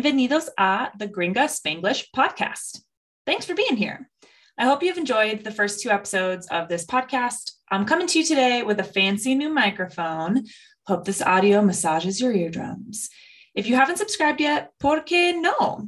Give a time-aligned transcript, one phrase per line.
[0.00, 2.80] bienvenidos a the Gringa Spanglish podcast.
[3.26, 4.08] Thanks for being here.
[4.56, 7.50] I hope you've enjoyed the first two episodes of this podcast.
[7.70, 10.46] I'm coming to you today with a fancy new microphone.
[10.86, 13.10] Hope this audio massages your eardrums.
[13.54, 15.86] If you haven't subscribed yet, por qué no?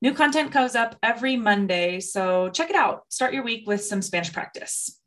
[0.00, 3.04] New content comes up every Monday, so check it out.
[3.10, 4.98] Start your week with some Spanish practice.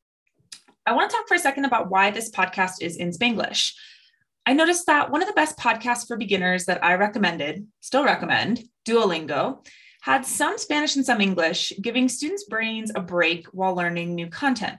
[0.86, 3.74] I want to talk for a second about why this podcast is in Spanglish.
[4.46, 8.64] I noticed that one of the best podcasts for beginners that I recommended, still recommend,
[8.88, 9.66] Duolingo,
[10.02, 14.78] had some Spanish and some English, giving students' brains a break while learning new content.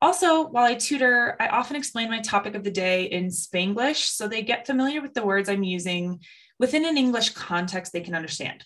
[0.00, 4.26] Also, while I tutor, I often explain my topic of the day in Spanglish so
[4.26, 6.20] they get familiar with the words I'm using
[6.58, 8.64] within an English context they can understand.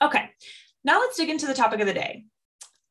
[0.00, 0.30] Okay,
[0.84, 2.24] now let's dig into the topic of the day.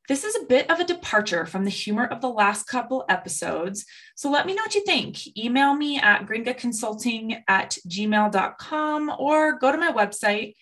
[0.08, 3.86] This is a bit of a departure from the humor of the last couple episodes.
[4.16, 5.38] So let me know what you think.
[5.38, 10.54] Email me at gringaconsulting at gmail.com or go to my website,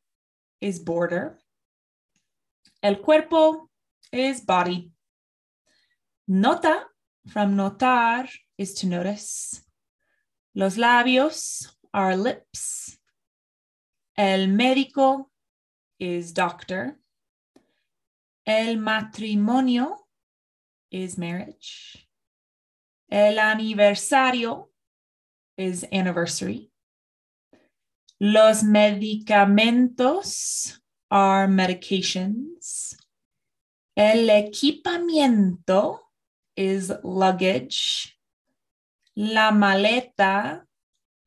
[0.59, 1.37] is border.
[2.81, 3.69] El cuerpo
[4.11, 4.91] is body.
[6.27, 6.85] Nota
[7.27, 8.27] from notar
[8.57, 9.61] is to notice.
[10.55, 12.97] Los labios are lips.
[14.17, 15.25] El médico
[15.99, 16.97] is doctor.
[18.45, 19.95] El matrimonio
[20.89, 22.07] is marriage.
[23.09, 24.70] El aniversario
[25.61, 26.71] is anniversary.
[28.19, 30.79] Los medicamentos
[31.11, 32.95] are medications.
[33.95, 35.99] El equipamiento
[36.55, 38.17] is luggage.
[39.15, 40.63] La maleta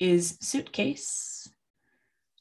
[0.00, 1.48] is suitcase.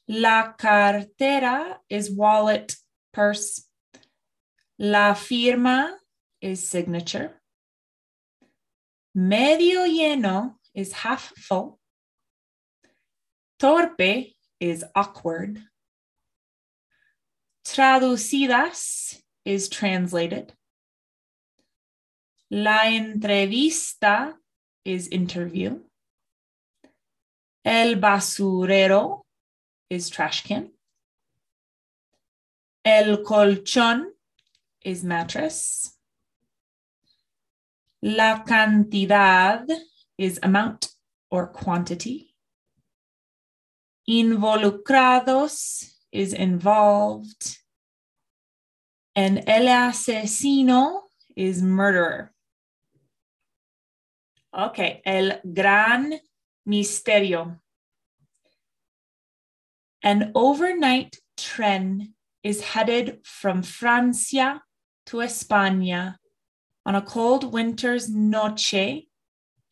[0.08, 2.74] La cartera is wallet,
[3.12, 3.68] purse.
[4.78, 5.96] La firma
[6.40, 7.40] is signature.
[9.14, 11.78] Medio lleno is half full.
[13.64, 15.58] Torpe is awkward.
[17.66, 20.52] Traducidas is translated.
[22.50, 24.34] La entrevista
[24.84, 25.80] is interview.
[27.64, 29.22] El basurero
[29.88, 30.70] is trash can.
[32.84, 34.10] El colchón
[34.82, 35.96] is mattress.
[38.02, 39.66] La cantidad
[40.18, 40.90] is amount
[41.30, 42.33] or quantity.
[44.08, 47.58] Involucrados is involved.
[49.16, 51.02] And el asesino
[51.36, 52.32] is murderer.
[54.56, 56.14] Okay, el gran
[56.68, 57.58] misterio.
[60.02, 62.12] An overnight tren
[62.42, 64.62] is headed from Francia
[65.06, 66.16] to España
[66.86, 69.06] on a cold winter's noche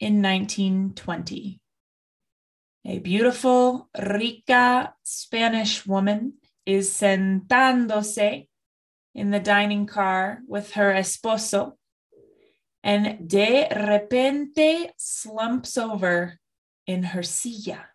[0.00, 1.61] in 1920.
[2.84, 6.34] A beautiful, rica Spanish woman
[6.66, 8.48] is sentándose
[9.14, 11.74] in the dining car with her esposo
[12.82, 16.40] and de repente slumps over
[16.86, 17.86] in her silla.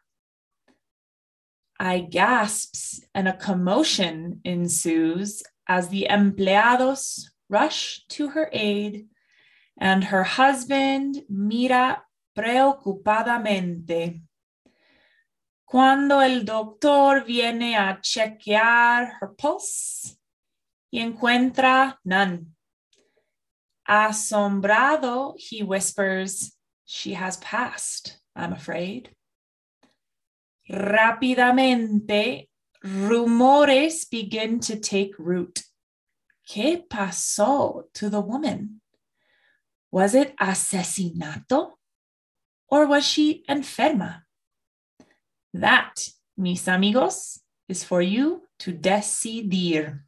[1.79, 9.07] Hay gasps and a commotion ensues as the empleados rush to her aid
[9.77, 12.03] and her husband mira
[12.37, 14.21] preocupadamente.
[15.69, 20.17] Cuando el doctor viene a chequear her pulse
[20.89, 22.55] y encuentra none.
[23.85, 29.13] Asombrado, he whispers, She has passed, I'm afraid.
[30.71, 32.47] Rápidamente,
[32.81, 35.63] rumores begin to take root.
[36.49, 38.79] ¿Qué pasó to the woman?
[39.91, 41.73] Was it asesinato?
[42.69, 44.26] Or was she enferma?
[45.53, 46.07] That,
[46.37, 50.03] mis amigos, is for you to decidir.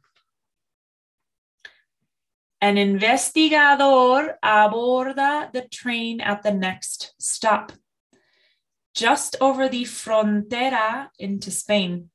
[2.60, 7.72] An investigador aborda the train at the next stop,
[8.94, 12.10] just over the frontera into Spain.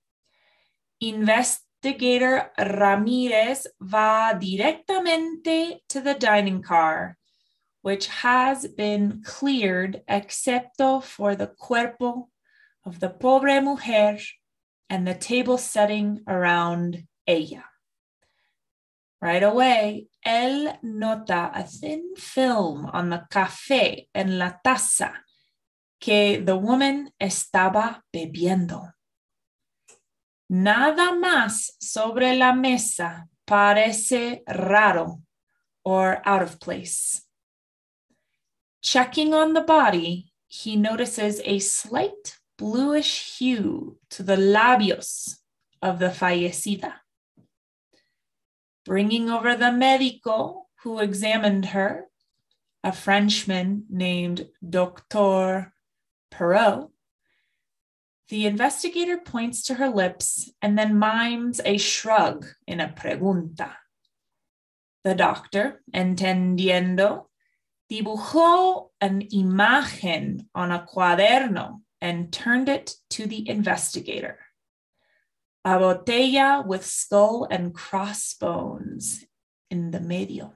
[1.01, 7.17] Investigator Ramirez va directamente to the dining car,
[7.81, 12.29] which has been cleared excepto for the cuerpo
[12.85, 14.17] of the pobre mujer
[14.89, 17.65] and the table setting around ella.
[19.21, 25.13] Right away, él nota a thin film on the café en la taza
[25.99, 28.91] que the woman estaba bebiendo.
[30.49, 35.21] Nada más sobre la mesa parece raro
[35.83, 37.23] or out of place.
[38.83, 45.37] Checking on the body, he notices a slight bluish hue to the labios
[45.81, 46.93] of the fallecida.
[48.85, 52.05] Bringing over the médico who examined her,
[52.83, 55.73] a Frenchman named Doctor
[56.31, 56.89] Perot,
[58.29, 63.73] the investigator points to her lips and then mimes a shrug in a pregunta.
[65.03, 67.25] The doctor, entendiendo,
[67.91, 74.37] dibujó an imagen on a cuaderno and turned it to the investigator.
[75.65, 79.25] A botella with skull and crossbones
[79.71, 80.53] in the medio.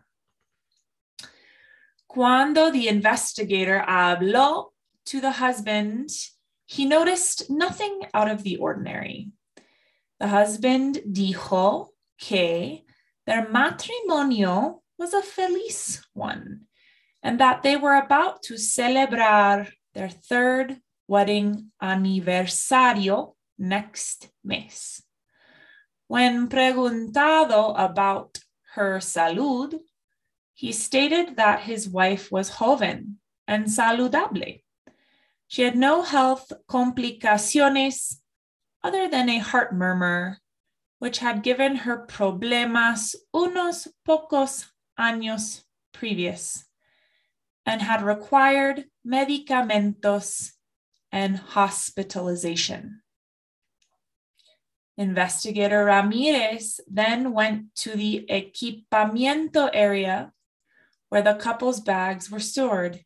[2.08, 4.66] Cuando the investigator habló
[5.08, 6.12] to the husband,
[6.68, 9.32] he noticed nothing out of the ordinary.
[10.20, 11.88] The husband dijo
[12.20, 12.82] que
[13.26, 16.68] their matrimonio was a feliz one
[17.24, 20.78] and that they were about to celebrar their third
[21.10, 25.02] wedding aniversario next mes.
[26.08, 28.38] When preguntado about
[28.76, 29.74] her salud,
[30.54, 33.18] he stated that his wife was joven
[33.48, 34.62] and saludable.
[35.48, 38.22] She had no health complicaciones
[38.84, 40.38] other than a heart murmur,
[41.00, 44.70] which had given her problemas unos pocos
[45.00, 46.66] años previous
[47.66, 50.52] and had required medicamentos
[51.12, 53.02] and hospitalization.
[54.98, 60.34] Investigator Ramirez then went to the equipamiento area
[61.08, 63.06] where the couple's bags were stored.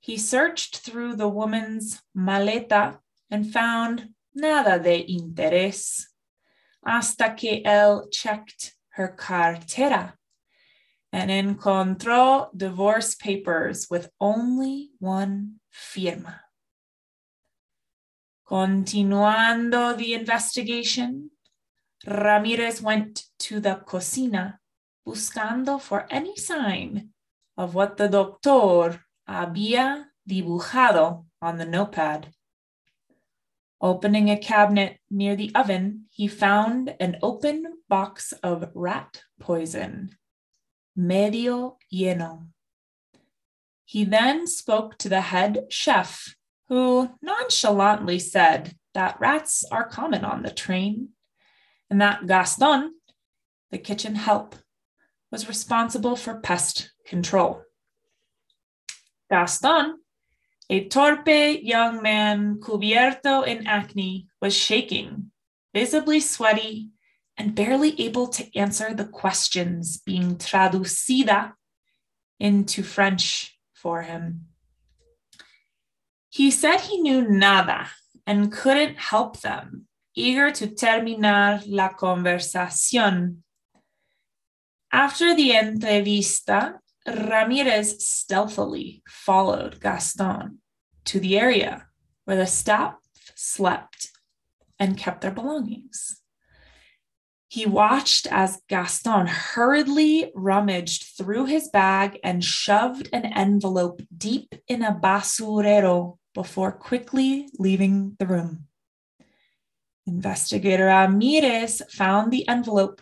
[0.00, 2.98] He searched through the woman's maleta
[3.30, 6.06] and found nada de interés
[6.84, 10.14] hasta que él checked her cartera
[11.12, 16.45] and encontró divorce papers with only one firma.
[18.48, 21.30] Continuando the investigation,
[22.06, 24.60] Ramirez went to the cocina
[25.04, 27.10] buscando for any sign
[27.56, 32.32] of what the doctor había dibujado on the notepad.
[33.80, 40.16] Opening a cabinet near the oven, he found an open box of rat poison,
[40.94, 42.46] medio lleno.
[43.84, 46.36] He then spoke to the head chef
[46.68, 51.10] who nonchalantly said that rats are common on the train
[51.90, 52.94] and that Gaston,
[53.70, 54.56] the kitchen help,
[55.30, 57.62] was responsible for pest control.
[59.30, 59.98] Gaston,
[60.70, 65.30] a torpe young man cubierto in acne, was shaking,
[65.74, 66.90] visibly sweaty,
[67.36, 71.52] and barely able to answer the questions being traducida
[72.40, 74.46] into French for him.
[76.36, 77.88] He said he knew nada
[78.26, 83.38] and couldn't help them, eager to terminar la conversación.
[84.92, 86.74] After the entrevista,
[87.06, 90.58] Ramirez stealthily followed Gaston
[91.06, 91.86] to the area
[92.26, 92.96] where the staff
[93.34, 94.10] slept
[94.78, 96.20] and kept their belongings.
[97.48, 104.82] He watched as Gaston hurriedly rummaged through his bag and shoved an envelope deep in
[104.82, 108.66] a basurero before quickly leaving the room.
[110.06, 113.00] Investigator Ramirez found the envelope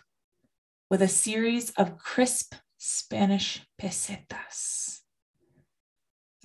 [0.89, 5.01] with a series of crisp Spanish pesetas.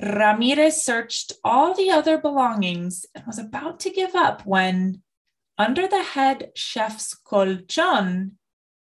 [0.02, 5.02] Ramirez searched all the other belongings and was about to give up when,
[5.56, 8.32] under the head chef's colchon,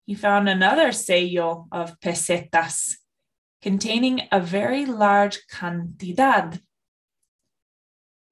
[0.06, 2.98] he found another sello of pesetas
[3.62, 6.60] containing a very large cantidad.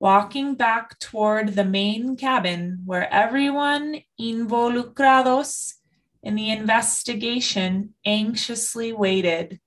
[0.03, 5.75] Walking back toward the main cabin where everyone involucrados
[6.21, 9.61] in the investigation anxiously waited.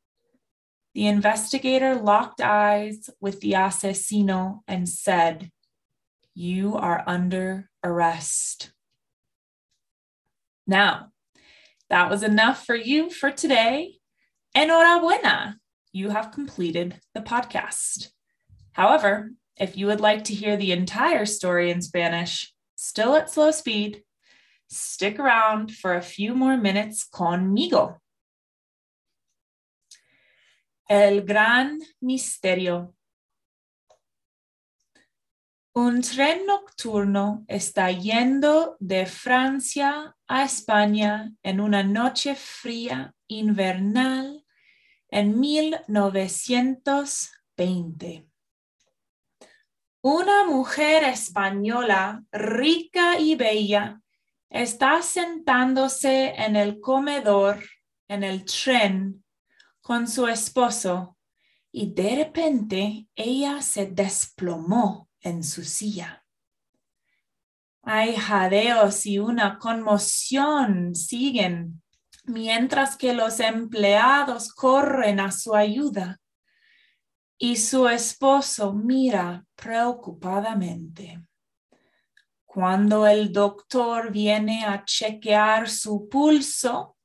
[0.93, 5.50] The investigator locked eyes with the asesino and said,
[6.35, 8.73] You are under arrest.
[10.66, 11.12] Now,
[11.88, 13.95] that was enough for you for today.
[14.55, 15.55] Enhorabuena,
[15.93, 18.11] you have completed the podcast.
[18.73, 23.50] However, if you would like to hear the entire story in Spanish, still at slow
[23.50, 24.02] speed,
[24.68, 28.00] Stick around for a few more minutes conmigo.
[30.88, 32.92] El gran misterio.
[35.75, 44.44] Un tren nocturno está yendo de Francia a España en una noche fría invernal
[45.10, 48.26] en 1920.
[50.08, 54.00] Una mujer española rica y bella
[54.48, 57.60] está sentándose en el comedor,
[58.06, 59.25] en el tren,
[59.80, 61.18] con su esposo
[61.72, 66.25] y de repente ella se desplomó en su silla.
[67.82, 71.82] Hay jadeos y una conmoción siguen
[72.26, 76.20] mientras que los empleados corren a su ayuda
[77.38, 81.23] y su esposo mira preocupadamente.
[82.45, 86.97] Cuando el doctor viene a chequear su pulso,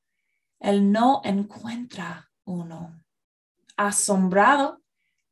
[0.59, 3.03] él no encuentra uno.
[3.75, 4.81] Asombrado,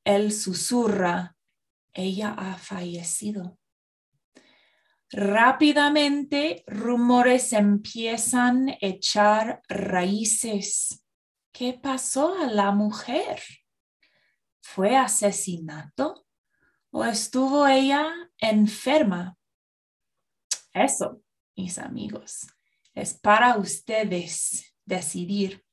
[0.04, 1.36] él susurra,
[1.94, 3.58] ella ha fallecido.
[5.12, 11.04] Rápidamente rumores empiezan a echar raíces.
[11.52, 13.42] ¿Qué pasó a la mujer?
[14.74, 16.26] ¿Fue asesinato?
[16.92, 19.40] ¿O estuvo ella enferma
[20.74, 21.22] eso,
[21.56, 22.48] mis amigos,
[22.94, 25.64] es para ustedes decidir.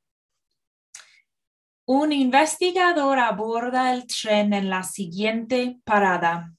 [1.84, 6.52] Un investigador aborda el tren en la siguiente parada,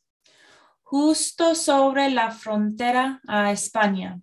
[0.82, 4.22] justo sobre la frontera a España.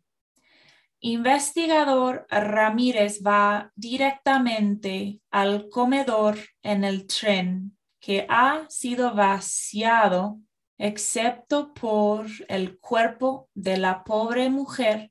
[1.00, 10.38] Investigador Ramírez va directamente al comedor en el tren que ha sido vaciado
[10.76, 15.10] excepto por el cuerpo de la pobre mujer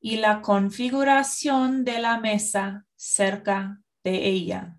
[0.00, 4.76] y la configuración de la mesa cerca de ella.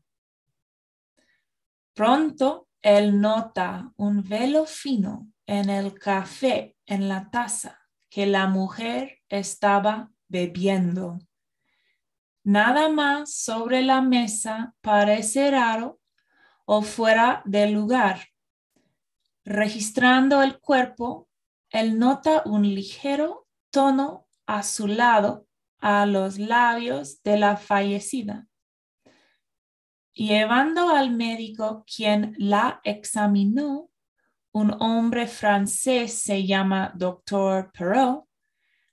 [1.94, 9.20] Pronto él nota un velo fino en el café en la taza que la mujer
[9.30, 11.18] estaba bebiendo.
[12.44, 16.01] Nada más sobre la mesa parece raro
[16.74, 18.32] o fuera de lugar
[19.44, 21.28] Registrando el cuerpo,
[21.70, 25.48] él nota un ligero tono azulado
[25.80, 28.48] a los labios de la fallecida.
[30.14, 33.90] Llevando al médico quien la examinó,
[34.54, 37.72] un hombre francés se llama Dr.
[37.74, 38.26] Perrault,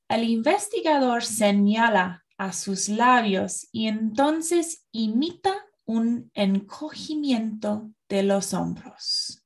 [0.09, 9.43] el investigador señala a sus labios y entonces imita un encogimiento de los hombros.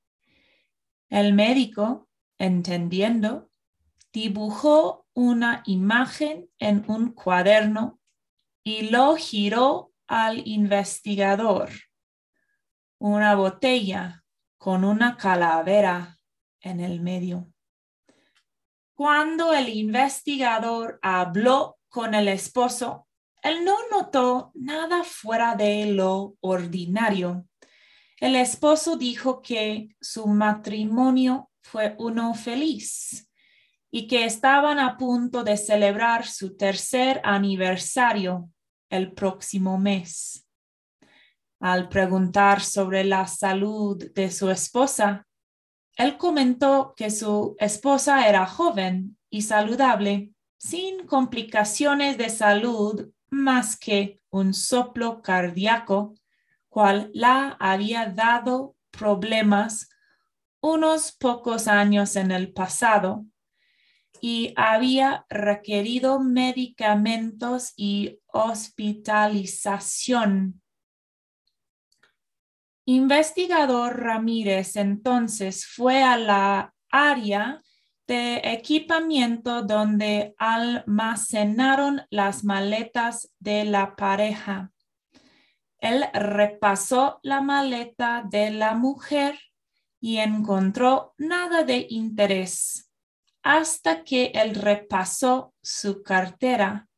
[1.08, 3.49] El médico, entendiendo,
[4.12, 8.00] dibujó una imagen en un cuaderno
[8.64, 11.70] y lo giró al investigador.
[12.99, 14.25] Una botella
[14.58, 16.18] con una calavera
[16.61, 17.52] en el medio.
[18.94, 23.06] Cuando el investigador habló con el esposo,
[23.42, 27.46] él no notó nada fuera de lo ordinario
[28.22, 33.28] el esposo dijo que su matrimonio fue uno feliz
[33.90, 38.49] y que estaban a punto de celebrar su tercer aniversario
[38.88, 40.46] el próximo mes.
[41.58, 45.26] Al preguntar sobre la salud de su esposa,
[45.96, 54.21] él comentó que su esposa era joven y saludable, sin complicaciones de salud más que
[54.31, 56.15] un soplo cardíaco
[56.69, 59.89] cual la había dado problemas
[60.61, 63.25] unos pocos años en el pasado
[64.21, 70.62] y había requerido medicamentos y hospitalización.
[72.85, 77.61] Investigador Ramírez entonces fue a la área
[78.14, 84.73] equipamiento donde almacenaron las maletas de la pareja.
[85.78, 89.38] Él repasó la maleta de la mujer
[90.00, 92.88] y encontró nada de interés
[93.42, 96.88] hasta que él repasó su cartera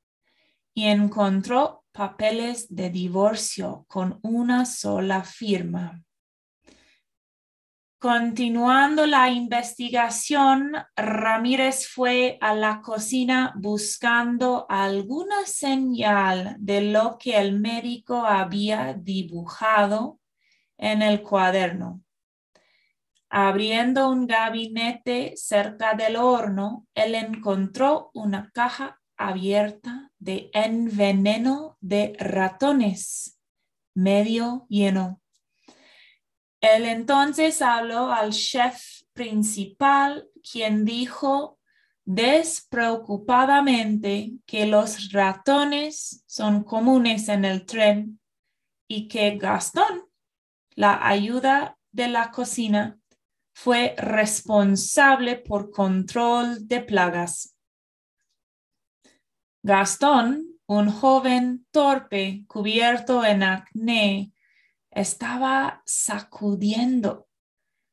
[0.74, 6.03] y encontró papeles de divorcio con una sola firma.
[8.04, 17.58] Continuando la investigación, Ramírez fue a la cocina buscando alguna señal de lo que el
[17.58, 20.20] médico había dibujado
[20.76, 22.02] en el cuaderno.
[23.30, 33.40] Abriendo un gabinete cerca del horno, él encontró una caja abierta de enveneno de ratones,
[33.94, 35.23] medio lleno.
[36.64, 41.58] Él entonces habló al chef principal, quien dijo
[42.06, 48.18] despreocupadamente que los ratones son comunes en el tren
[48.88, 50.08] y que Gastón,
[50.70, 52.98] la ayuda de la cocina,
[53.52, 57.54] fue responsable por control de plagas.
[59.62, 64.32] Gastón, un joven torpe cubierto en acné,
[64.94, 67.28] estaba sacudiendo,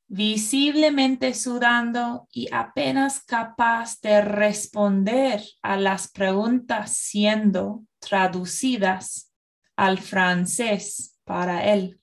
[0.08, 9.34] visiblemente sudando y apenas capaz de responder a las preguntas siendo traducidas
[9.76, 12.00] al francés para él.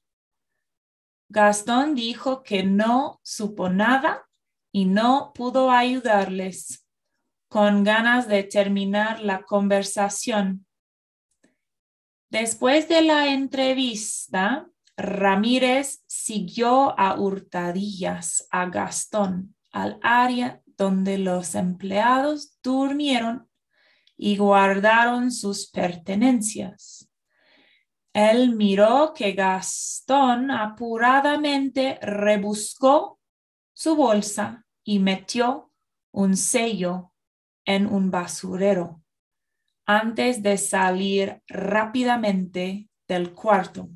[1.29, 4.27] Gastón dijo que no supo nada
[4.73, 6.87] y no pudo ayudarles,
[7.49, 10.67] con ganas de terminar la conversación.
[12.31, 22.59] Después de la entrevista, Ramírez siguió a hurtadillas a Gastón al área donde los empleados
[22.65, 23.49] durmieron
[24.17, 27.09] y guardaron sus pertenencias.
[28.13, 33.21] Él miró que Gastón apuradamente rebuscó
[33.73, 35.71] su bolsa y metió
[36.11, 37.13] un sello
[37.65, 39.01] en un basurero
[39.87, 43.89] antes de salir rápidamente del cuarto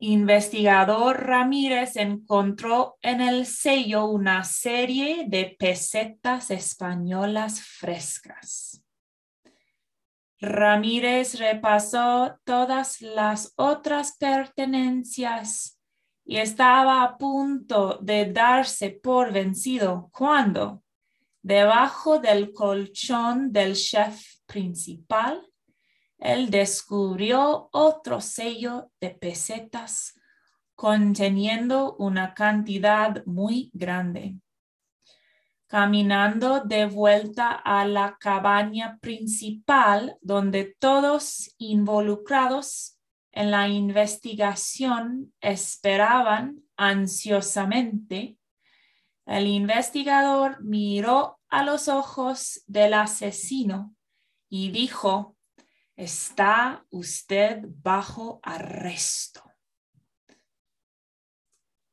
[0.00, 8.82] investigador Ramírez encontró en el sello una serie de pesetas españolas frescas.
[10.40, 15.78] Ramírez repasó todas las otras pertenencias
[16.24, 20.82] y estaba a punto de darse por vencido cuando,
[21.42, 25.49] debajo del colchón del chef principal,
[26.20, 30.14] él descubrió otro sello de pesetas
[30.74, 34.36] conteniendo una cantidad muy grande.
[35.66, 42.98] Caminando de vuelta a la cabaña principal donde todos involucrados
[43.32, 48.36] en la investigación esperaban ansiosamente,
[49.26, 53.94] el investigador miró a los ojos del asesino
[54.48, 55.36] y dijo,
[56.00, 59.42] Está usted bajo arresto.